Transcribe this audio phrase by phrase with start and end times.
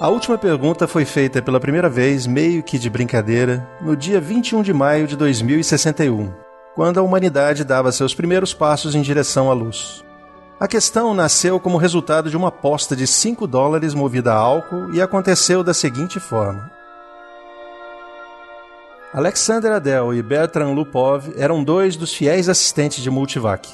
[0.00, 4.62] A última pergunta foi feita pela primeira vez, meio que de brincadeira, no dia 21
[4.62, 6.32] de maio de 2061,
[6.74, 10.02] quando a humanidade dava seus primeiros passos em direção à luz.
[10.58, 15.02] A questão nasceu como resultado de uma aposta de 5 dólares movida a álcool e
[15.02, 16.70] aconteceu da seguinte forma.
[19.12, 23.68] Alexander Adel e Bertrand Lupov eram dois dos fiéis assistentes de Multivac.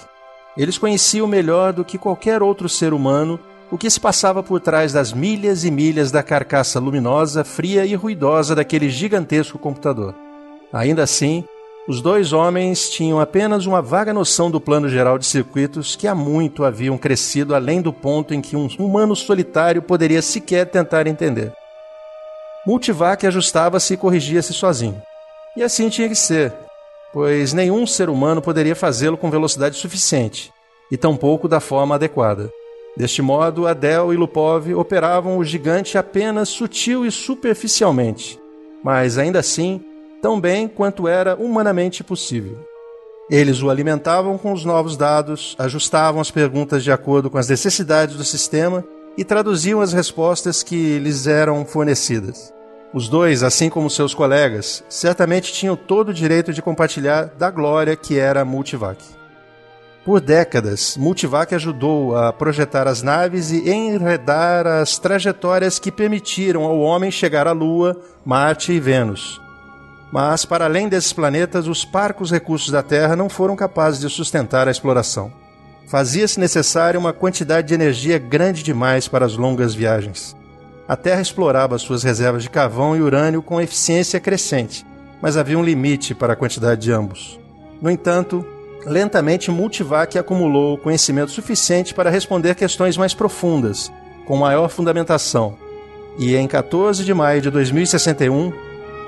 [0.56, 3.38] Eles conheciam melhor do que qualquer outro ser humano
[3.70, 7.94] o que se passava por trás das milhas e milhas da carcaça luminosa, fria e
[7.94, 10.14] ruidosa daquele gigantesco computador.
[10.72, 11.44] Ainda assim,
[11.88, 16.14] os dois homens tinham apenas uma vaga noção do plano geral de circuitos que há
[16.14, 21.52] muito haviam crescido além do ponto em que um humano solitário poderia sequer tentar entender.
[22.66, 25.00] Multivac ajustava-se e corrigia-se sozinho.
[25.56, 26.52] E assim tinha que ser,
[27.12, 30.52] pois nenhum ser humano poderia fazê-lo com velocidade suficiente,
[30.90, 32.50] e tampouco da forma adequada.
[32.96, 38.40] Deste modo, Adel e Lupov operavam o gigante apenas sutil e superficialmente,
[38.82, 39.84] mas ainda assim
[40.22, 42.58] tão bem quanto era humanamente possível.
[43.30, 48.16] Eles o alimentavam com os novos dados, ajustavam as perguntas de acordo com as necessidades
[48.16, 48.84] do sistema
[49.18, 52.52] e traduziam as respostas que lhes eram fornecidas.
[52.94, 57.96] Os dois, assim como seus colegas, certamente tinham todo o direito de compartilhar da glória
[57.96, 59.02] que era a Multivac.
[60.06, 66.78] Por décadas, Multivac ajudou a projetar as naves e enredar as trajetórias que permitiram ao
[66.78, 69.40] homem chegar à Lua, Marte e Vênus.
[70.12, 74.68] Mas, para além desses planetas, os parcos recursos da Terra não foram capazes de sustentar
[74.68, 75.32] a exploração.
[75.88, 80.36] Fazia-se necessária uma quantidade de energia grande demais para as longas viagens.
[80.86, 84.86] A Terra explorava suas reservas de carvão e urânio com eficiência crescente,
[85.20, 87.40] mas havia um limite para a quantidade de ambos.
[87.82, 88.46] No entanto,
[88.84, 93.92] lentamente Multivac acumulou conhecimento suficiente para responder questões mais profundas,
[94.26, 95.56] com maior fundamentação.
[96.18, 98.52] E em 14 de maio de 2061,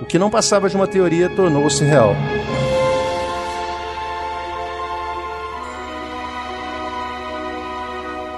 [0.01, 2.15] o que não passava de uma teoria tornou-se real.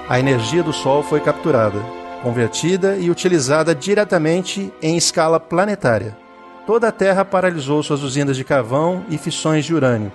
[0.09, 6.17] A energia do Sol foi capturada convertida e utilizada diretamente em escala planetária.
[6.65, 10.11] Toda a Terra paralisou suas usinas de carvão e fissões de urânio,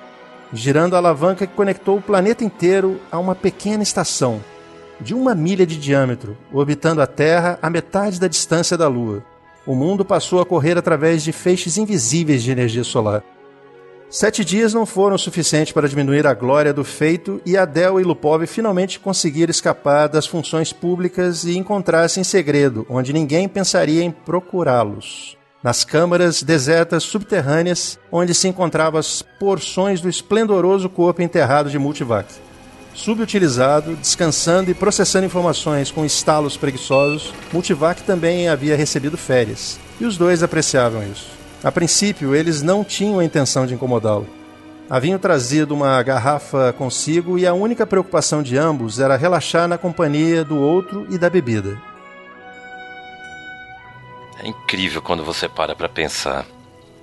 [0.53, 4.41] girando a alavanca que conectou o planeta inteiro a uma pequena estação,
[5.01, 9.23] de uma milha de diâmetro, orbitando a Terra a metade da distância da Lua.
[9.67, 13.23] O mundo passou a correr através de feixes invisíveis de energia solar.
[14.09, 18.47] Sete dias não foram suficientes para diminuir a glória do feito e Adel e Lupov
[18.47, 25.36] finalmente conseguiram escapar das funções públicas e encontrar-se em segredo, onde ninguém pensaria em procurá-los.
[25.63, 32.27] Nas câmaras desertas subterrâneas, onde se encontravam as porções do esplendoroso corpo enterrado de Multivac.
[32.95, 40.17] Subutilizado, descansando e processando informações com estalos preguiçosos, Multivac também havia recebido férias, e os
[40.17, 41.27] dois apreciavam isso.
[41.65, 44.27] A princípio, eles não tinham a intenção de incomodá-lo.
[44.89, 50.45] Haviam trazido uma garrafa consigo e a única preocupação de ambos era relaxar na companhia
[50.45, 51.77] do outro e da bebida.
[54.43, 56.47] É incrível quando você para para pensar.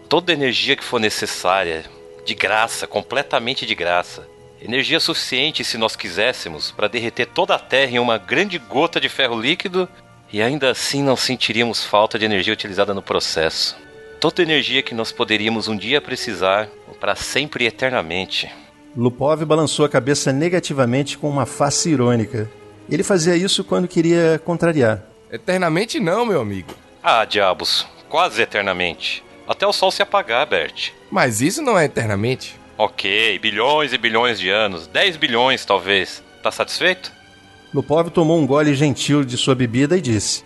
[0.08, 1.86] Toda a energia que for necessária,
[2.26, 4.28] de graça, completamente de graça.
[4.62, 9.10] Energia suficiente, se nós quiséssemos, para derreter toda a Terra em uma grande gota de
[9.10, 9.90] ferro líquido
[10.32, 13.76] e ainda assim não sentiríamos falta de energia utilizada no processo
[14.24, 18.50] toda a energia que nós poderíamos um dia precisar para sempre e eternamente.
[18.96, 22.50] Lupov balançou a cabeça negativamente com uma face irônica.
[22.90, 25.04] Ele fazia isso quando queria contrariar.
[25.30, 26.74] Eternamente não, meu amigo.
[27.06, 29.22] Ah, diabos, quase eternamente.
[29.46, 30.92] Até o sol se apagar, Bert.
[31.12, 32.58] Mas isso não é eternamente.
[32.78, 36.24] Ok, bilhões e bilhões de anos, 10 bilhões talvez.
[36.42, 37.12] Tá satisfeito?
[37.74, 40.46] Lupov tomou um gole gentil de sua bebida e disse: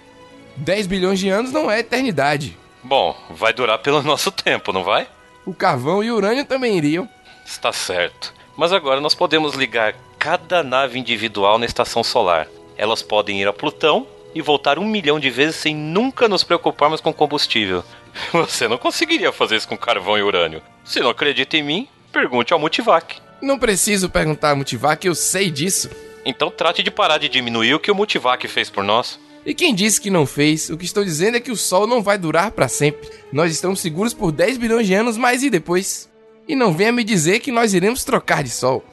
[0.56, 2.58] 10 bilhões de anos não é eternidade.
[2.84, 5.08] Bom, vai durar pelo nosso tempo, não vai?
[5.46, 7.08] O carvão e o urânio também iriam.
[7.46, 8.34] Está certo.
[8.58, 12.48] Mas agora nós podemos ligar cada nave individual na estação solar.
[12.76, 17.02] Elas podem ir a Plutão e voltar um milhão de vezes sem nunca nos preocuparmos
[17.02, 17.84] com combustível.
[18.32, 20.62] Você não conseguiria fazer isso com carvão e urânio.
[20.86, 23.20] Se não acredita em mim, pergunte ao Multivac.
[23.42, 25.90] Não preciso perguntar ao Multivac, eu sei disso.
[26.24, 29.20] Então trate de parar de diminuir o que o Multivac fez por nós.
[29.44, 30.70] E quem disse que não fez?
[30.70, 33.10] O que estou dizendo é que o Sol não vai durar para sempre.
[33.34, 36.08] Nós estamos seguros por 10 bilhões de anos, mas e depois?
[36.48, 38.86] E não venha me dizer que nós iremos trocar de Sol.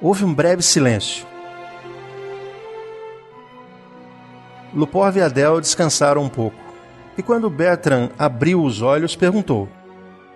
[0.00, 1.24] Houve um breve silêncio.
[4.74, 6.56] Lupov e Adele descansaram um pouco.
[7.16, 9.68] E quando Bertrand abriu os olhos, perguntou: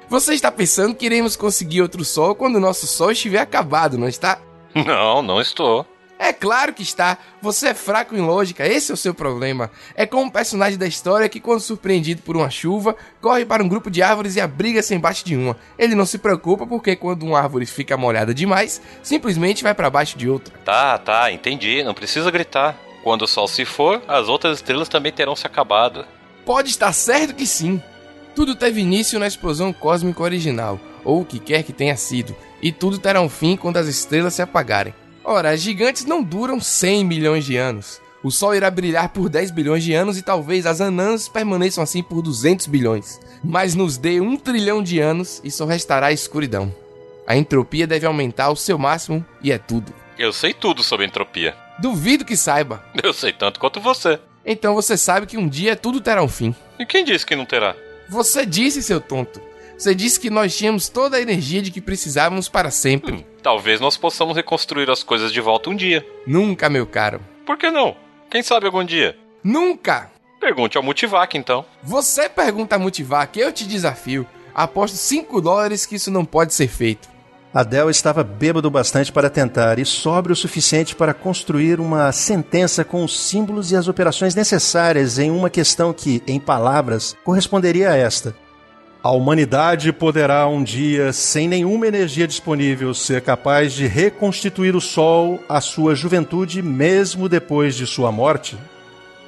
[0.09, 4.09] Você está pensando que iremos conseguir outro Sol quando o nosso Sol estiver acabado, não
[4.09, 4.39] está?
[4.75, 5.87] Não, não estou.
[6.19, 7.19] É claro que está.
[7.43, 9.71] Você é fraco em lógica, esse é o seu problema.
[9.95, 13.69] É como um personagem da história que, quando surpreendido por uma chuva, corre para um
[13.69, 15.57] grupo de árvores e abriga-se embaixo de uma.
[15.77, 20.17] Ele não se preocupa porque quando uma árvore fica molhada demais, simplesmente vai para baixo
[20.17, 20.55] de outra.
[20.65, 21.83] Tá, tá, entendi.
[21.83, 22.79] Não precisa gritar.
[23.03, 26.05] Quando o sol se for, as outras estrelas também terão se acabado.
[26.45, 27.83] Pode estar certo que sim.
[28.35, 32.73] Tudo teve início na explosão cósmica original, ou o que quer que tenha sido, e
[32.73, 34.95] tudo terá um fim quando as estrelas se apagarem.
[35.25, 38.01] Ora, as gigantes não duram 100 milhões de anos.
[38.25, 42.03] O Sol irá brilhar por 10 bilhões de anos e talvez as anãs permaneçam assim
[42.03, 43.21] por 200 bilhões.
[43.43, 46.73] Mas nos dê um trilhão de anos e só restará a escuridão.
[47.27, 49.93] A entropia deve aumentar ao seu máximo e é tudo.
[50.19, 51.57] Eu sei tudo sobre entropia.
[51.79, 52.85] Duvido que saiba.
[53.03, 54.19] Eu sei tanto quanto você.
[54.45, 56.55] Então você sabe que um dia tudo terá um fim.
[56.79, 57.77] E quem disse que não terá?
[58.09, 59.41] Você disse, seu tonto.
[59.79, 63.13] Você disse que nós tínhamos toda a energia de que precisávamos para sempre.
[63.13, 66.07] Hum, talvez nós possamos reconstruir as coisas de volta um dia.
[66.27, 67.21] Nunca, meu caro.
[67.45, 67.97] Por que não?
[68.31, 69.17] Quem sabe algum dia?
[69.43, 70.11] Nunca!
[70.39, 71.65] Pergunte ao Multivac, então.
[71.83, 74.27] Você pergunta ao Multivac, eu te desafio.
[74.55, 77.09] Aposto 5 dólares que isso não pode ser feito.
[77.55, 83.05] Adel estava bêbado bastante para tentar e sóbrio o suficiente para construir uma sentença com
[83.05, 88.35] os símbolos e as operações necessárias em uma questão que, em palavras, corresponderia a esta:
[89.03, 95.39] a humanidade poderá um dia, sem nenhuma energia disponível, ser capaz de reconstituir o Sol
[95.47, 98.57] à sua juventude mesmo depois de sua morte?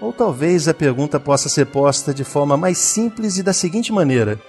[0.00, 4.40] Ou talvez a pergunta possa ser posta de forma mais simples e da seguinte maneira: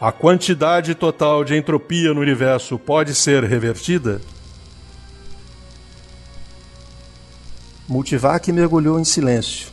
[0.00, 4.18] A quantidade total de entropia no universo pode ser revertida?
[7.86, 9.68] Multivac mergulhou em silêncio.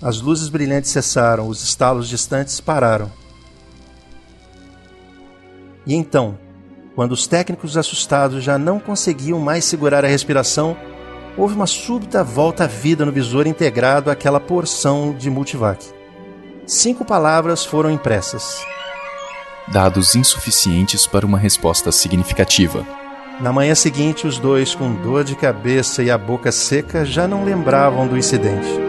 [0.00, 3.10] As luzes brilhantes cessaram, os estalos distantes pararam.
[5.84, 6.38] E então,
[6.94, 10.76] quando os técnicos assustados já não conseguiam mais segurar a respiração,
[11.36, 16.03] houve uma súbita volta à vida no visor integrado àquela porção de multivac.
[16.66, 18.64] Cinco palavras foram impressas.
[19.68, 22.86] Dados insuficientes para uma resposta significativa.
[23.40, 27.44] Na manhã seguinte, os dois, com dor de cabeça e a boca seca, já não
[27.44, 28.83] lembravam do incidente.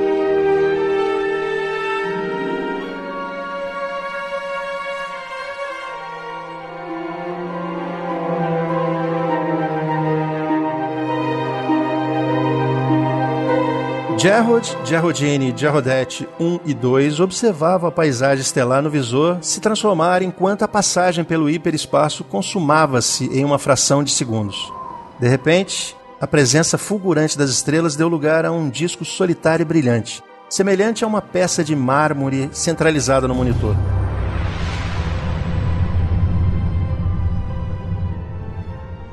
[14.25, 20.23] Gerrod, Gerrodine e Gerrodette 1 e 2 observavam a paisagem estelar no visor se transformar
[20.23, 24.73] enquanto a passagem pelo hiperespaço consumava-se em uma fração de segundos.
[25.19, 30.23] De repente, a presença fulgurante das estrelas deu lugar a um disco solitário e brilhante,
[30.49, 33.75] semelhante a uma peça de mármore centralizada no monitor.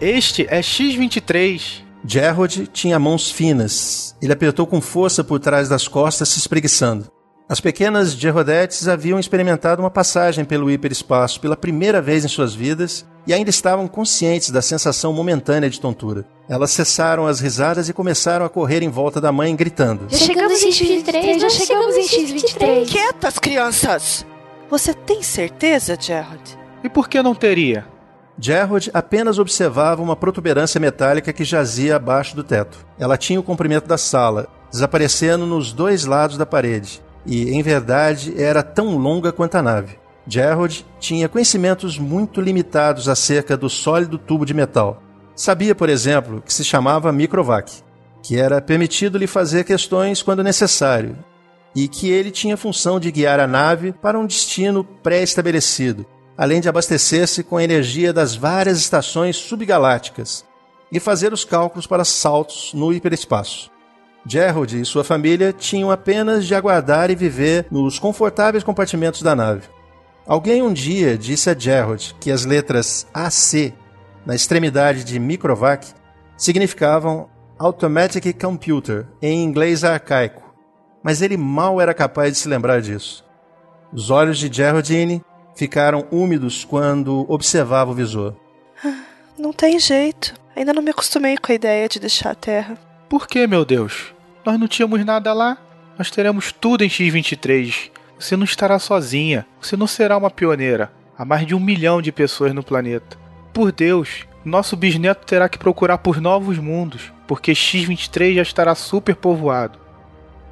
[0.00, 4.16] Este é X-23, Gerrod tinha mãos finas.
[4.20, 7.10] Ele apertou com força por trás das costas, se espreguiçando.
[7.48, 13.05] As pequenas Gerrodettes haviam experimentado uma passagem pelo hiperespaço pela primeira vez em suas vidas
[13.27, 16.24] e ainda estavam conscientes da sensação momentânea de tontura.
[16.48, 20.62] Elas cessaram as risadas e começaram a correr em volta da mãe, gritando: Já chegamos
[20.62, 22.86] em X23, já chegamos em X23.
[22.86, 24.27] Quietas, crianças!
[24.70, 26.58] Você tem certeza, Gerrod?
[26.82, 27.86] E por que não teria?
[28.44, 32.84] Gerrod apenas observava uma protuberância metálica que jazia abaixo do teto.
[32.99, 38.34] Ela tinha o comprimento da sala, desaparecendo nos dois lados da parede, e, em verdade,
[38.37, 39.96] era tão longa quanto a nave.
[40.27, 45.01] Gerrod tinha conhecimentos muito limitados acerca do sólido tubo de metal.
[45.37, 47.72] Sabia, por exemplo, que se chamava microvac,
[48.25, 51.17] que era permitido-lhe fazer questões quando necessário,
[51.77, 56.05] e que ele tinha função de guiar a nave para um destino pré-estabelecido,
[56.43, 60.44] além de abastecer-se com a energia das várias estações subgalácticas
[60.91, 63.70] e fazer os cálculos para saltos no hiperespaço.
[64.27, 69.69] Gerald e sua família tinham apenas de aguardar e viver nos confortáveis compartimentos da nave.
[70.27, 73.72] Alguém um dia disse a Gerald que as letras AC
[74.27, 75.94] na extremidade de Microvac
[76.37, 80.43] significavam Automatic Computer em inglês arcaico,
[81.05, 83.25] mas ele mal era capaz de se lembrar disso.
[83.93, 88.35] Os olhos de Geraldine ficaram úmidos quando observava o visor.
[89.39, 90.35] Não tem jeito.
[90.55, 92.79] Ainda não me acostumei com a ideia de deixar a Terra.
[93.09, 94.15] Por que, meu Deus?
[94.44, 95.56] Nós não tínhamos nada lá.
[95.99, 97.91] Nós teremos tudo em X-23.
[98.19, 99.47] Você não estará sozinha.
[99.61, 100.93] Você não será uma pioneira.
[101.17, 103.17] Há mais de um milhão de pessoas no planeta.
[103.53, 109.15] Por Deus, nosso bisneto terá que procurar por novos mundos, porque X-23 já estará super
[109.15, 109.79] povoado.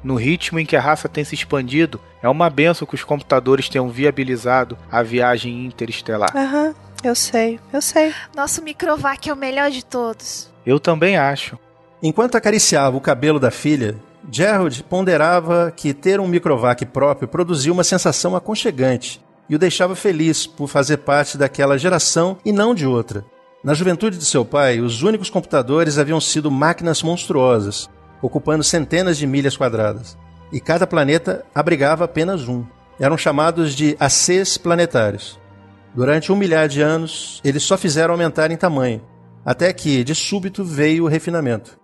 [0.03, 3.69] No ritmo em que a raça tem se expandido, é uma benção que os computadores
[3.69, 6.35] tenham viabilizado a viagem interestelar.
[6.35, 8.13] Aham, eu sei, eu sei.
[8.35, 10.51] Nosso microvac é o melhor de todos.
[10.65, 11.57] Eu também acho.
[12.01, 13.95] Enquanto acariciava o cabelo da filha,
[14.31, 20.47] Gerald ponderava que ter um microvac próprio produzia uma sensação aconchegante e o deixava feliz
[20.47, 23.25] por fazer parte daquela geração e não de outra.
[23.63, 27.89] Na juventude de seu pai, os únicos computadores haviam sido máquinas monstruosas,
[28.21, 30.17] ocupando centenas de milhas quadradas,
[30.51, 32.65] e cada planeta abrigava apenas um.
[32.99, 35.39] Eram chamados de ACs planetários.
[35.95, 39.01] Durante um milhar de anos, eles só fizeram aumentar em tamanho,
[39.45, 41.79] até que, de súbito, veio o refinamento.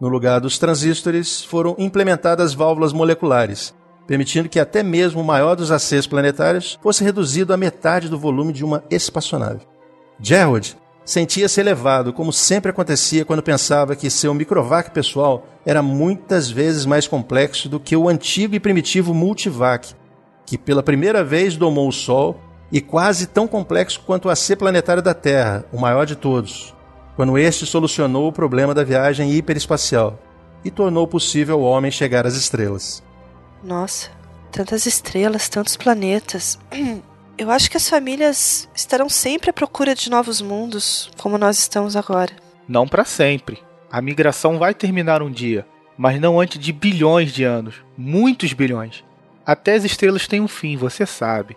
[0.00, 3.74] No lugar dos transistores, foram implementadas válvulas moleculares,
[4.06, 8.52] permitindo que até mesmo o maior dos ACs planetários fosse reduzido à metade do volume
[8.52, 9.60] de uma espaçonave.
[10.18, 16.86] Gerald sentia-se elevado, como sempre acontecia quando pensava que seu microvac pessoal era muitas vezes
[16.86, 19.94] mais complexo do que o antigo e primitivo multivac,
[20.46, 22.40] que pela primeira vez domou o Sol
[22.72, 26.74] e quase tão complexo quanto o AC planetário da Terra, o maior de todos,
[27.16, 30.18] quando este solucionou o problema da viagem hiperespacial
[30.64, 33.02] e tornou possível ao homem chegar às estrelas.
[33.62, 34.10] Nossa,
[34.52, 36.58] tantas estrelas, tantos planetas.
[37.40, 41.96] Eu acho que as famílias estarão sempre à procura de novos mundos, como nós estamos
[41.96, 42.30] agora.
[42.68, 43.62] Não para sempre.
[43.90, 45.66] A migração vai terminar um dia,
[45.96, 49.02] mas não antes de bilhões de anos muitos bilhões.
[49.46, 51.56] Até as estrelas têm um fim, você sabe.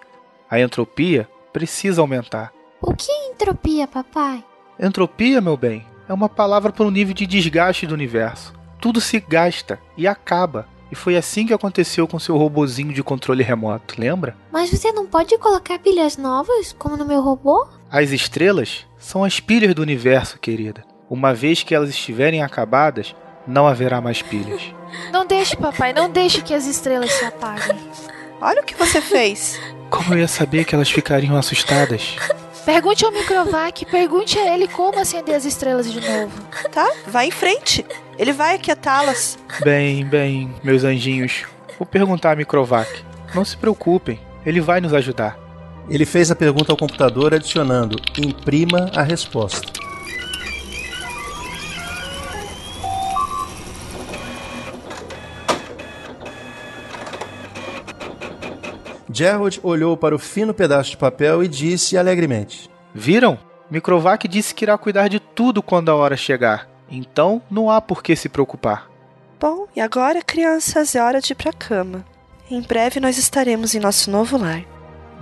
[0.50, 2.54] A entropia precisa aumentar.
[2.80, 4.42] O que é entropia, papai?
[4.80, 8.54] Entropia, meu bem, é uma palavra para o nível de desgaste do universo.
[8.80, 10.66] Tudo se gasta e acaba.
[10.94, 14.38] E foi assim que aconteceu com seu robozinho de controle remoto, lembra?
[14.52, 17.68] Mas você não pode colocar pilhas novas, como no meu robô?
[17.90, 20.84] As estrelas são as pilhas do universo, querida.
[21.10, 23.16] Uma vez que elas estiverem acabadas,
[23.48, 24.62] não haverá mais pilhas.
[25.12, 27.76] Não deixe, papai, não deixe que as estrelas se apaguem.
[28.40, 29.60] Olha o que você fez.
[29.90, 32.16] Como eu ia saber que elas ficariam assustadas?
[32.66, 36.32] Pergunte ao Microvac, pergunte a ele como acender as estrelas de novo.
[36.72, 36.90] Tá?
[37.08, 37.86] Vai em frente.
[38.18, 39.38] Ele vai aquietá-las.
[39.64, 41.44] Bem, bem, meus anjinhos.
[41.78, 42.90] Vou perguntar a Microvac.
[43.36, 45.38] Não se preocupem, ele vai nos ajudar.
[45.90, 49.83] Ele fez a pergunta ao computador adicionando: imprima a resposta.
[59.14, 63.38] Gerald olhou para o fino pedaço de papel e disse alegremente: Viram?
[63.70, 66.68] Microvac disse que irá cuidar de tudo quando a hora chegar.
[66.90, 68.90] Então não há por que se preocupar.
[69.40, 72.04] Bom, e agora, crianças, é hora de ir pra cama.
[72.50, 74.64] Em breve nós estaremos em nosso novo lar.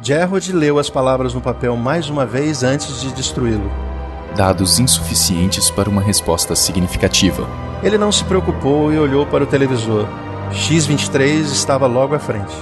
[0.01, 3.71] Gerald leu as palavras no papel mais uma vez antes de destruí-lo.
[4.35, 7.47] Dados insuficientes para uma resposta significativa.
[7.83, 10.07] Ele não se preocupou e olhou para o televisor.
[10.51, 12.55] X-23 estava logo à frente.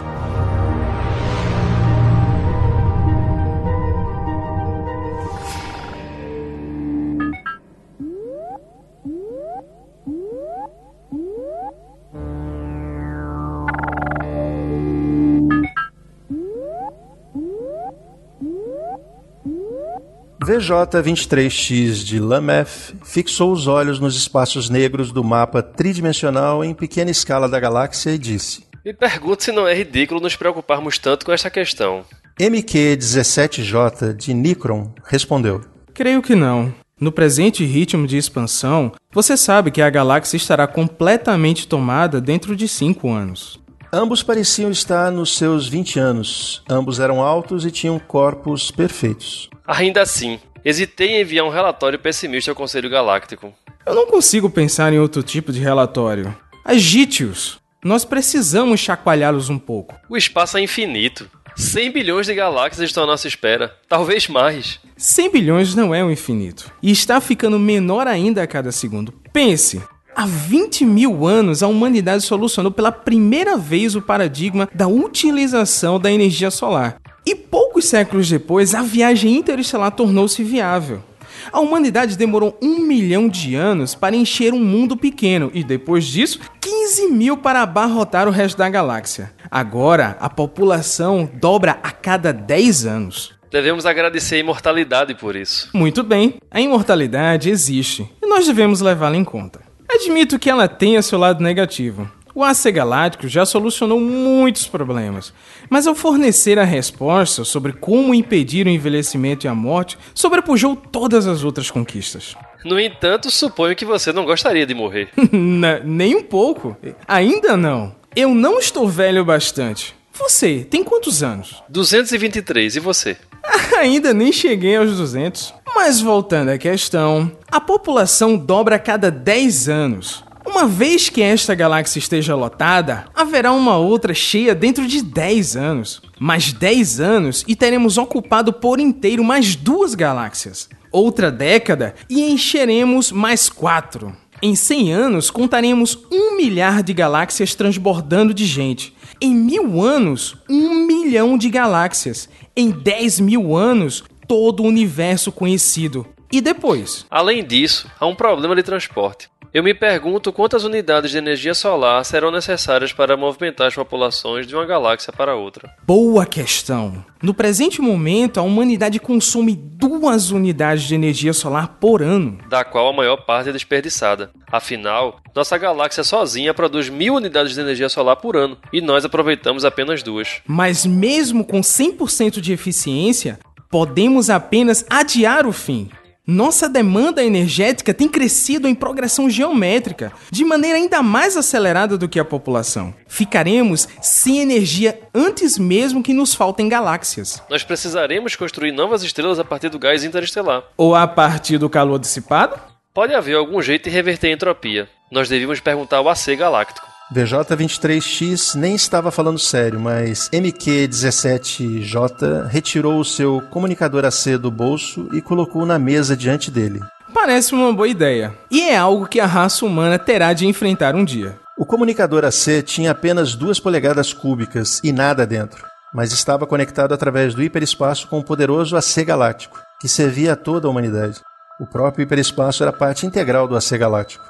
[20.60, 27.48] VJ-23X de Lameth fixou os olhos nos espaços negros do mapa tridimensional em pequena escala
[27.48, 31.50] da galáxia e disse: Me pergunto se não é ridículo nos preocuparmos tanto com esta
[31.50, 32.04] questão.
[32.38, 35.62] MQ-17J de Nikron respondeu:
[35.94, 36.74] Creio que não.
[37.00, 42.68] No presente ritmo de expansão, você sabe que a galáxia estará completamente tomada dentro de
[42.68, 43.58] cinco anos.
[43.92, 46.62] Ambos pareciam estar nos seus 20 anos.
[46.70, 49.50] Ambos eram altos e tinham corpos perfeitos.
[49.66, 50.40] Ainda assim,
[50.70, 53.54] hesitei em enviar um relatório pessimista ao Conselho Galáctico.
[53.86, 56.36] Eu não consigo pensar em outro tipo de relatório.
[56.64, 57.60] Agite-os.
[57.84, 59.96] Nós precisamos chacoalhá-los um pouco.
[60.10, 61.30] O espaço é infinito.
[61.56, 63.76] 100 bilhões de galáxias estão à nossa espera.
[63.88, 64.80] Talvez mais.
[64.96, 66.72] 100 bilhões não é o infinito.
[66.82, 69.14] E está ficando menor ainda a cada segundo.
[69.34, 69.82] Pense,
[70.16, 76.12] Há 20 mil anos, a humanidade solucionou pela primeira vez o paradigma da utilização da
[76.12, 77.00] energia solar.
[77.26, 81.04] E poucos séculos depois, a viagem interestelar tornou-se viável.
[81.52, 86.40] A humanidade demorou um milhão de anos para encher um mundo pequeno e depois disso,
[86.60, 89.32] 15 mil para abarrotar o resto da galáxia.
[89.50, 93.34] Agora, a população dobra a cada 10 anos.
[93.52, 95.70] Devemos agradecer a imortalidade por isso.
[95.74, 99.62] Muito bem, a imortalidade existe e nós devemos levá-la em conta.
[99.90, 102.10] Admito que ela tenha seu lado negativo.
[102.40, 105.34] O AC Galáctico já solucionou muitos problemas,
[105.70, 111.28] mas ao fornecer a resposta sobre como impedir o envelhecimento e a morte, sobrepujou todas
[111.28, 112.38] as outras conquistas.
[112.64, 115.10] No entanto, suponho que você não gostaria de morrer.
[115.84, 116.78] nem um pouco.
[117.06, 117.94] Ainda não.
[118.16, 119.94] Eu não estou velho bastante.
[120.14, 121.62] Você tem quantos anos?
[121.68, 123.18] 223, e você?
[123.78, 125.54] Ainda nem cheguei aos 200.
[125.76, 130.24] Mas voltando à questão, A população dobra a cada 10 anos.
[130.60, 136.02] Uma vez que esta galáxia esteja lotada, haverá uma outra cheia dentro de 10 anos.
[136.20, 140.68] Mais 10 anos e teremos ocupado por inteiro mais duas galáxias.
[140.92, 144.14] Outra década e encheremos mais quatro.
[144.42, 148.94] Em 100 anos, contaremos um milhar de galáxias transbordando de gente.
[149.22, 152.28] Em mil anos, um milhão de galáxias.
[152.54, 156.06] Em 10 mil anos, todo o universo conhecido.
[156.30, 157.06] E depois?
[157.10, 159.30] Além disso, há um problema de transporte.
[159.52, 164.56] Eu me pergunto quantas unidades de energia solar serão necessárias para movimentar as populações de
[164.56, 165.74] uma galáxia para outra.
[165.88, 167.04] Boa questão.
[167.20, 172.90] No presente momento, a humanidade consome duas unidades de energia solar por ano, da qual
[172.90, 174.30] a maior parte é desperdiçada.
[174.52, 179.66] Afinal, nossa galáxia sozinha produz mil unidades de energia solar por ano e nós aproveitamos
[179.66, 180.42] apenas duas.
[180.46, 185.90] Mas mesmo com 100% de eficiência, podemos apenas adiar o fim.
[186.32, 192.20] Nossa demanda energética tem crescido em progressão geométrica, de maneira ainda mais acelerada do que
[192.20, 192.94] a população.
[193.08, 197.42] Ficaremos sem energia antes mesmo que nos faltem galáxias.
[197.50, 200.66] Nós precisaremos construir novas estrelas a partir do gás interestelar.
[200.78, 202.62] Ou a partir do calor dissipado?
[202.94, 204.88] Pode haver algum jeito de reverter a entropia.
[205.12, 206.89] Nós devíamos perguntar ao AC Galáctico.
[207.14, 215.22] VJ23X nem estava falando sério, mas MQ17J retirou o seu comunicador AC do bolso e
[215.22, 216.80] colocou na mesa diante dele.
[217.12, 218.36] Parece uma boa ideia.
[218.52, 221.40] E é algo que a raça humana terá de enfrentar um dia.
[221.58, 227.34] O comunicador AC tinha apenas duas polegadas cúbicas e nada dentro, mas estava conectado através
[227.34, 231.22] do hiperespaço com o poderoso AC Galáctico, que servia a toda a humanidade.
[231.60, 234.29] O próprio hiperespaço era parte integral do AC Galáctico.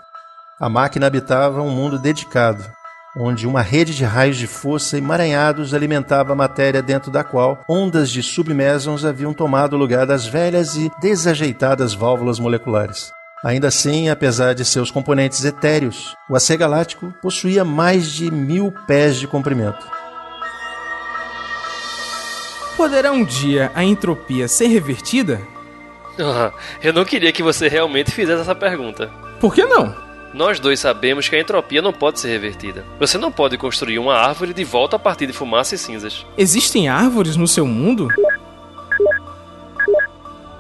[0.59, 2.65] A máquina habitava um mundo dedicado,
[3.15, 8.11] onde uma rede de raios de força emaranhados alimentava a matéria dentro da qual ondas
[8.11, 13.09] de submésons haviam tomado o lugar das velhas e desajeitadas válvulas moleculares.
[13.41, 19.15] Ainda assim, apesar de seus componentes etéreos, o AC Galáctico possuía mais de mil pés
[19.15, 19.87] de comprimento.
[22.75, 25.39] Poderá um dia a entropia ser revertida?
[26.19, 26.51] Ah,
[26.83, 29.09] eu não queria que você realmente fizesse essa pergunta.
[29.39, 30.08] Por que não?
[30.33, 32.85] Nós dois sabemos que a entropia não pode ser revertida.
[32.99, 36.25] Você não pode construir uma árvore de volta a partir de fumaça e cinzas.
[36.37, 38.07] Existem árvores no seu mundo?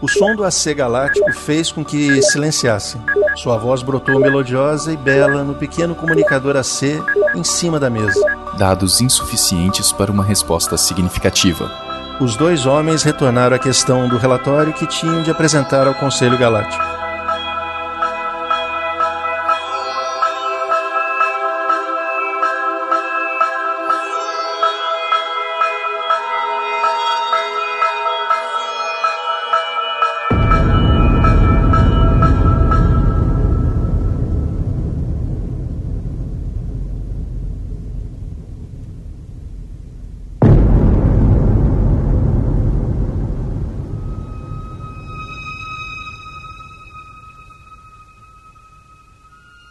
[0.01, 3.01] O som do AC galáctico fez com que silenciassem.
[3.35, 6.83] Sua voz brotou melodiosa e bela no pequeno comunicador AC
[7.35, 8.19] em cima da mesa.
[8.57, 11.71] Dados insuficientes para uma resposta significativa.
[12.19, 16.98] Os dois homens retornaram à questão do relatório que tinham de apresentar ao Conselho Galáctico.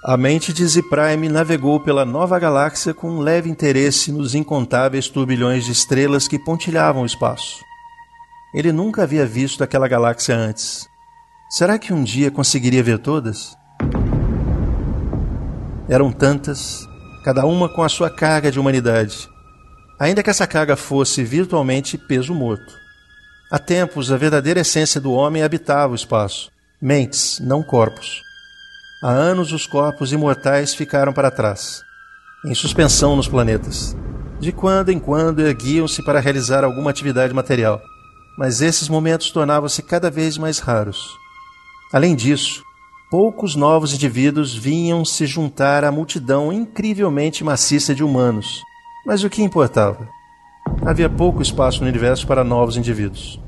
[0.09, 5.67] A mente de Z-Prime navegou pela nova galáxia com um leve interesse nos incontáveis turbilhões
[5.67, 7.63] de estrelas que pontilhavam o espaço.
[8.55, 10.89] Ele nunca havia visto aquela galáxia antes.
[11.51, 13.55] Será que um dia conseguiria ver todas?
[15.87, 16.89] Eram tantas,
[17.23, 19.29] cada uma com a sua carga de humanidade,
[20.01, 22.73] ainda que essa carga fosse virtualmente peso morto.
[23.53, 28.27] Há tempos, a verdadeira essência do homem habitava o espaço, mentes, não corpos.
[29.01, 31.85] Há anos os corpos imortais ficaram para trás,
[32.45, 33.97] em suspensão nos planetas.
[34.41, 37.81] De quando em quando erguiam-se para realizar alguma atividade material,
[38.37, 41.17] mas esses momentos tornavam-se cada vez mais raros.
[41.93, 42.61] Além disso,
[43.09, 48.63] poucos novos indivíduos vinham se juntar à multidão incrivelmente maciça de humanos.
[49.07, 50.09] Mas o que importava?
[50.85, 53.41] Havia pouco espaço no universo para novos indivíduos.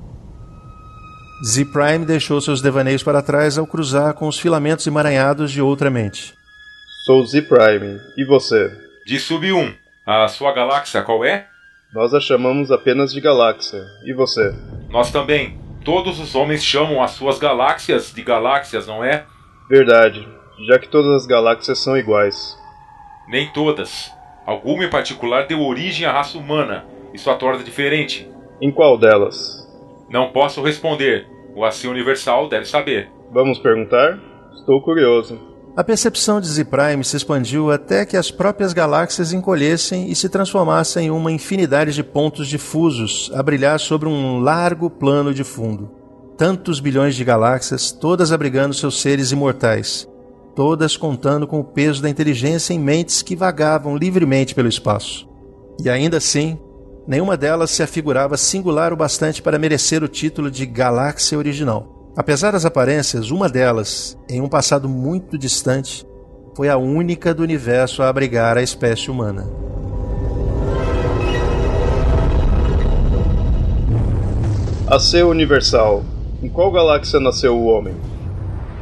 [1.42, 6.35] Z-Prime deixou seus devaneios para trás ao cruzar com os filamentos emaranhados de outra mente.
[7.07, 7.98] Sou Z-Prime.
[8.18, 8.70] E você?
[9.07, 9.74] De Sub-1.
[10.07, 11.46] A sua galáxia qual é?
[11.94, 13.83] Nós a chamamos apenas de galáxia.
[14.05, 14.55] E você?
[14.90, 15.59] Nós também.
[15.83, 19.24] Todos os homens chamam as suas galáxias de galáxias, não é?
[19.70, 20.29] Verdade,
[20.68, 22.55] já que todas as galáxias são iguais.
[23.29, 24.12] Nem todas.
[24.44, 26.85] Alguma em particular deu origem à raça humana.
[27.14, 28.31] Isso a torna diferente.
[28.61, 29.59] Em qual delas?
[30.10, 31.26] Não posso responder.
[31.54, 33.10] O Assim Universal deve saber.
[33.32, 34.18] Vamos perguntar?
[34.54, 35.38] Estou curioso.
[35.76, 41.06] A percepção de Z-Prime se expandiu até que as próprias galáxias encolhessem e se transformassem
[41.06, 46.00] em uma infinidade de pontos difusos a brilhar sobre um largo plano de fundo.
[46.40, 50.08] tantos bilhões de galáxias, todas abrigando seus seres imortais,
[50.56, 55.28] todas contando com o peso da inteligência em mentes que vagavam livremente pelo espaço.
[55.78, 56.58] E ainda assim,
[57.10, 62.12] nenhuma delas se afigurava singular o bastante para merecer o título de galáxia original.
[62.16, 66.06] Apesar das aparências, uma delas, em um passado muito distante,
[66.56, 69.50] foi a única do universo a abrigar a espécie humana.
[74.86, 76.04] A ser universal.
[76.40, 77.96] Em qual galáxia nasceu o homem?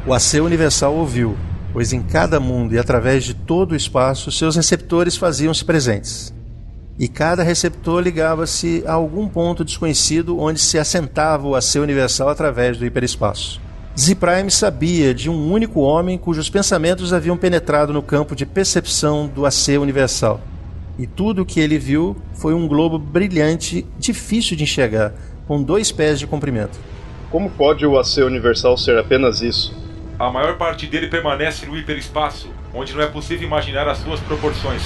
[0.05, 1.35] O AC Universal ouviu,
[1.73, 6.38] pois em cada mundo e através de todo o espaço seus receptores faziam-se presentes.
[6.99, 12.77] E cada receptor ligava-se a algum ponto desconhecido onde se assentava o AC Universal através
[12.77, 13.61] do hiperespaço.
[13.97, 19.45] Z-Prime sabia de um único homem cujos pensamentos haviam penetrado no campo de percepção do
[19.45, 20.41] AC Universal.
[20.97, 25.13] E tudo o que ele viu foi um globo brilhante, difícil de enxergar,
[25.47, 26.77] com dois pés de comprimento.
[27.31, 29.73] Como pode o AC Universal ser apenas isso?
[30.19, 34.81] A maior parte dele permanece no hiperespaço, onde não é possível imaginar as suas proporções.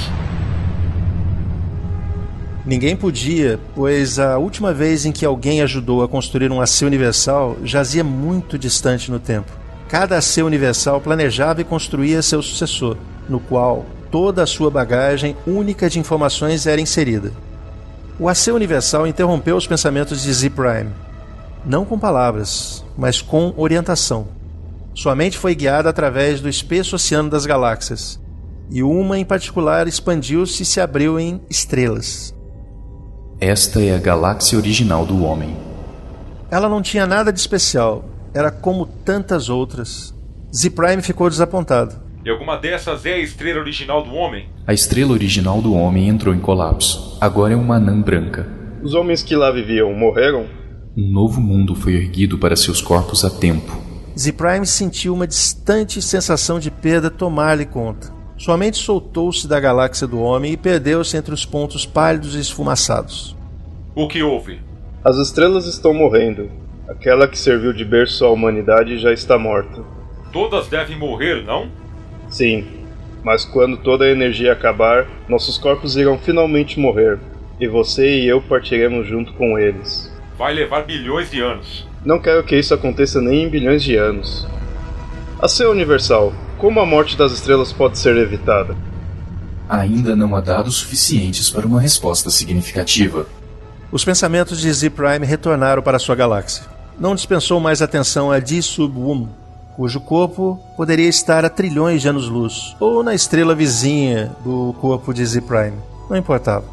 [2.66, 7.58] Ninguém podia, pois a última vez em que alguém ajudou a construir um AC universal
[7.62, 9.52] jazia muito distante no tempo.
[9.90, 12.96] Cada AC universal planejava e construía seu sucessor,
[13.28, 17.34] no qual toda a sua bagagem única de informações era inserida.
[18.18, 20.92] O AC universal interrompeu os pensamentos de Z-Prime,
[21.66, 24.30] não com palavras, mas com orientação.
[24.96, 28.22] Sua mente foi guiada através do espesso oceano das galáxias,
[28.72, 32.34] e uma em particular expandiu-se e se abriu em estrelas.
[33.40, 35.56] Esta é a galáxia original do homem.
[36.50, 40.14] Ela não tinha nada de especial, era como tantas outras.
[40.56, 41.96] Z-Prime ficou desapontado.
[42.24, 44.48] E alguma dessas é a estrela original do homem?
[44.66, 47.18] A estrela original do homem entrou em colapso.
[47.20, 48.48] Agora é uma anã branca.
[48.82, 50.46] Os homens que lá viviam morreram?
[50.96, 53.76] Um novo mundo foi erguido para seus corpos a tempo.
[54.18, 58.13] Z-Prime sentiu uma distante sensação de perda tomar-lhe conta.
[58.38, 63.36] Sua mente soltou-se da galáxia do homem e perdeu-se entre os pontos pálidos e esfumaçados.
[63.96, 64.60] O que houve?
[65.04, 66.50] As estrelas estão morrendo.
[66.88, 69.84] Aquela que serviu de berço à humanidade já está morta.
[70.32, 71.70] Todas devem morrer, não?
[72.28, 72.66] Sim,
[73.24, 77.20] mas quando toda a energia acabar, nossos corpos irão finalmente morrer,
[77.60, 80.12] e você e eu partiremos junto com eles.
[80.38, 81.88] Vai levar bilhões de anos.
[82.04, 84.46] Não quero que isso aconteça nem em bilhões de anos.
[85.40, 88.74] A ser universal, como a morte das estrelas pode ser evitada?
[89.68, 93.28] Ainda não há dados suficientes para uma resposta significativa.
[93.92, 96.64] Os pensamentos de Z-Prime retornaram para sua galáxia.
[96.98, 99.28] Não dispensou mais atenção a D-Sub-Wum,
[99.76, 105.26] cujo corpo poderia estar a trilhões de anos-luz, ou na estrela vizinha do corpo de
[105.26, 105.76] Z-Prime.
[106.10, 106.64] Não importava.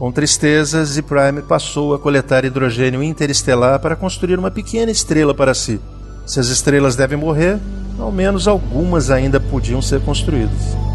[0.00, 5.80] Com tristeza, Z-Prime passou a coletar hidrogênio interestelar para construir uma pequena estrela para si.
[6.26, 7.60] Se as estrelas devem morrer,
[7.98, 10.87] ao menos algumas ainda podiam ser construídas.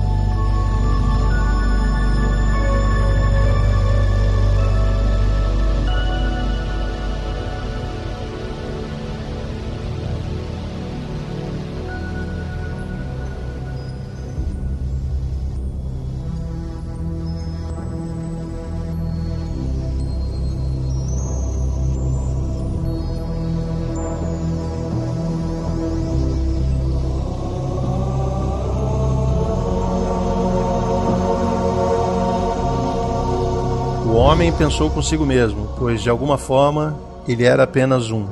[34.43, 38.27] Homem pensou consigo mesmo, pois de alguma forma ele era apenas um.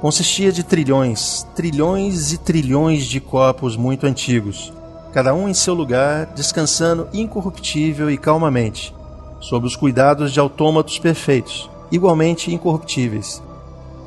[0.00, 4.72] Consistia de trilhões, trilhões e trilhões de corpos muito antigos,
[5.12, 8.92] cada um em seu lugar, descansando incorruptível e calmamente,
[9.38, 13.40] sob os cuidados de autômatos perfeitos, igualmente incorruptíveis,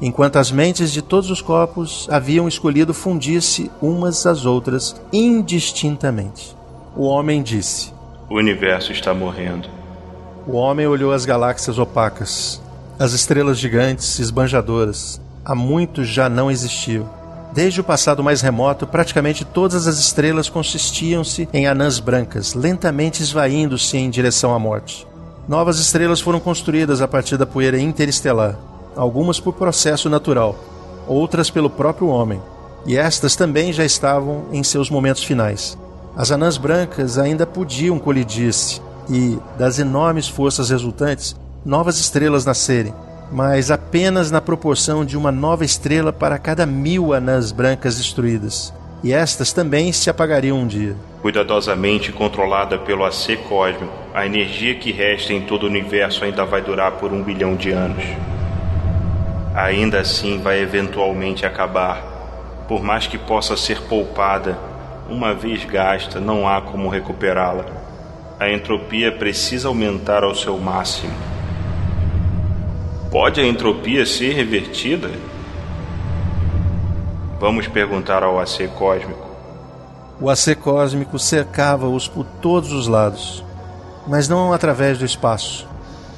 [0.02, 6.54] enquanto as mentes de todos os corpos haviam escolhido fundir-se umas às outras indistintamente.
[6.94, 7.94] O homem disse:
[8.30, 9.77] O universo está morrendo.
[10.50, 12.62] O homem olhou as galáxias opacas,
[12.98, 15.20] as estrelas gigantes esbanjadoras.
[15.44, 17.10] Há muito já não existiam.
[17.54, 23.98] Desde o passado mais remoto, praticamente todas as estrelas consistiam-se em anãs brancas, lentamente esvaindo-se
[23.98, 25.06] em direção à morte.
[25.50, 28.58] Novas estrelas foram construídas a partir da poeira interestelar,
[28.96, 30.56] algumas por processo natural,
[31.10, 32.42] outras pelo próprio homem,
[32.86, 35.78] e estas também já estavam em seus momentos finais.
[36.16, 42.94] As anãs brancas ainda podiam colidir-se, e, das enormes forças resultantes, novas estrelas nascerem,
[43.32, 48.74] mas apenas na proporção de uma nova estrela para cada mil anãs brancas destruídas.
[49.04, 50.96] E estas também se apagariam um dia.
[51.22, 56.62] Cuidadosamente controlada pelo AC cósmico, a energia que resta em todo o universo ainda vai
[56.62, 58.04] durar por um bilhão de anos.
[59.54, 62.66] ainda assim vai eventualmente acabar.
[62.68, 64.58] Por mais que possa ser poupada,
[65.10, 67.66] uma vez gasta, não há como recuperá-la.
[68.40, 71.12] A entropia precisa aumentar ao seu máximo.
[73.10, 75.10] Pode a entropia ser revertida?
[77.40, 79.28] Vamos perguntar ao AC cósmico.
[80.22, 83.44] O AC cósmico cercava-os por todos os lados,
[84.06, 85.68] mas não através do espaço.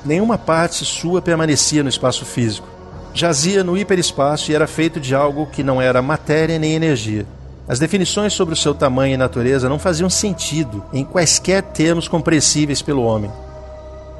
[0.03, 2.67] Nenhuma parte sua permanecia no espaço físico.
[3.13, 7.25] Jazia no hiperespaço e era feito de algo que não era matéria nem energia.
[7.69, 12.81] As definições sobre o seu tamanho e natureza não faziam sentido em quaisquer termos compreensíveis
[12.81, 13.31] pelo homem.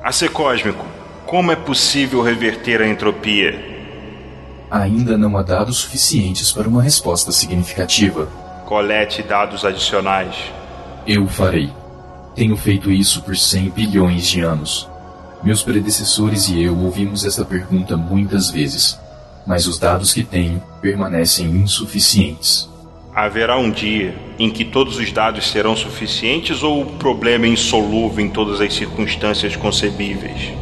[0.03, 0.85] AC cósmico,
[1.25, 3.59] como é possível reverter a entropia?
[4.69, 8.27] Ainda não há dados suficientes para uma resposta significativa.
[8.67, 10.35] Colete dados adicionais.
[11.07, 11.73] Eu farei.
[12.35, 14.87] Tenho feito isso por 100 bilhões de anos.
[15.41, 18.99] Meus predecessores e eu ouvimos esta pergunta muitas vezes,
[19.47, 22.69] mas os dados que tenho permanecem insuficientes.
[23.19, 28.23] Haverá um dia em que todos os dados serão suficientes ou o problema é insolúvel
[28.23, 30.53] em todas as circunstâncias concebíveis?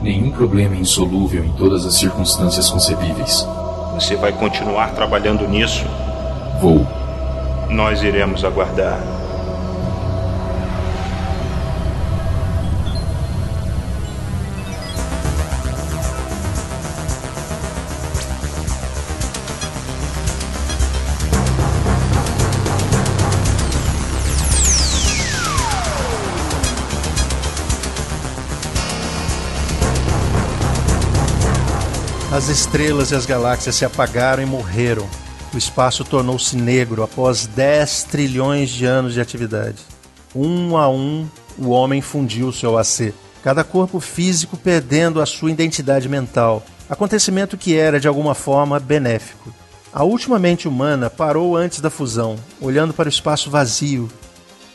[0.00, 3.46] Nenhum problema é insolúvel em todas as circunstâncias concebíveis.
[3.92, 5.84] Você vai continuar trabalhando nisso?
[6.62, 6.86] Vou.
[7.68, 8.98] Nós iremos aguardar.
[32.42, 35.08] As estrelas e as galáxias se apagaram e morreram.
[35.54, 39.78] O espaço tornou-se negro após 10 trilhões de anos de atividade.
[40.34, 46.08] Um a um, o homem fundiu seu AC, cada corpo físico perdendo a sua identidade
[46.08, 49.54] mental, acontecimento que era de alguma forma benéfico.
[49.92, 54.10] A última mente humana parou antes da fusão, olhando para o espaço vazio,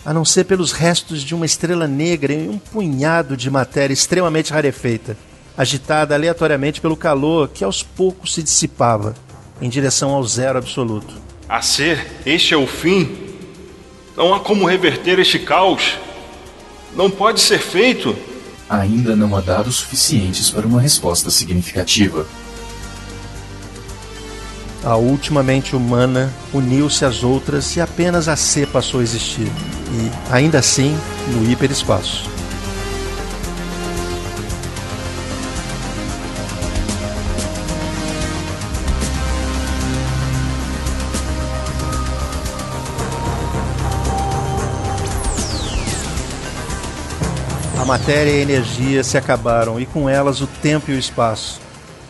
[0.06, 4.54] a não ser pelos restos de uma estrela negra e um punhado de matéria extremamente
[4.54, 5.18] rarefeita
[5.58, 9.16] agitada aleatoriamente pelo calor que aos poucos se dissipava
[9.60, 11.16] em direção ao zero absoluto.
[11.50, 13.18] A ser, este é o fim.
[14.16, 15.98] Não há como reverter este caos.
[16.96, 18.16] Não pode ser feito.
[18.70, 22.26] Ainda não há dados suficientes para uma resposta significativa.
[24.84, 29.48] A última mente humana uniu-se às outras e apenas a C passou a existir.
[29.48, 30.96] E, ainda assim,
[31.32, 32.37] no hiperespaço.
[47.88, 51.62] Matéria e a energia se acabaram e com elas o tempo e o espaço.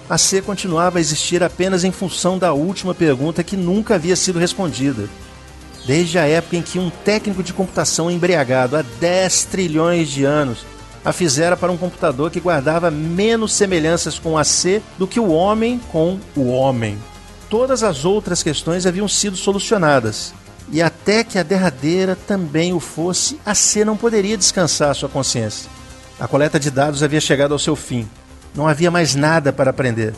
[0.09, 4.39] A C continuava a existir apenas em função da última pergunta que nunca havia sido
[4.39, 5.07] respondida.
[5.85, 10.65] Desde a época em que um técnico de computação embriagado há 10 trilhões de anos
[11.05, 15.29] a fizera para um computador que guardava menos semelhanças com a C do que o
[15.29, 16.97] homem com o homem.
[17.49, 20.33] Todas as outras questões haviam sido solucionadas,
[20.71, 25.69] e até que a derradeira também o fosse, a C não poderia descansar sua consciência.
[26.19, 28.07] A coleta de dados havia chegado ao seu fim.
[28.53, 30.13] Não havia mais nada para aprender.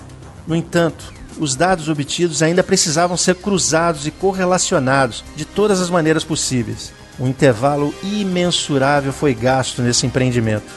[0.48, 6.24] No entanto, os dados obtidos ainda precisavam ser cruzados e correlacionados de todas as maneiras
[6.24, 6.92] possíveis.
[7.20, 10.72] Um intervalo imensurável foi gasto nesse empreendimento.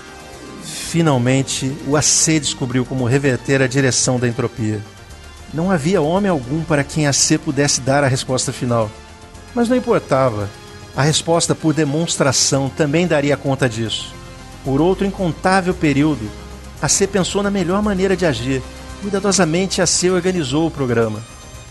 [0.62, 4.80] Finalmente, o AC descobriu como reverter a direção da entropia.
[5.54, 8.90] Não havia homem algum para quem AC pudesse dar a resposta final.
[9.54, 10.48] Mas não importava.
[10.96, 14.14] A resposta por demonstração também daria conta disso.
[14.64, 16.30] Por outro incontável período,
[16.80, 18.62] a C pensou na melhor maneira de agir.
[19.00, 21.20] Cuidadosamente, a C organizou o programa.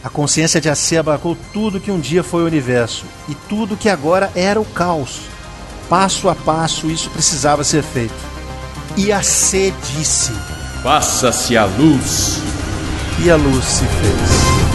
[0.03, 3.87] A consciência de AC abarcou tudo que um dia foi o universo e tudo que
[3.87, 5.21] agora era o caos.
[5.87, 8.15] Passo a passo, isso precisava ser feito.
[8.97, 10.31] E a C disse:
[10.81, 12.39] Faça-se a luz.
[13.23, 14.70] E a luz se fez.